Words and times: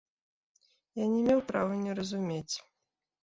Я 1.03 1.09
не 1.11 1.19
меў 1.27 1.43
права 1.53 1.77
не 1.83 1.91
разумець. 1.99 2.55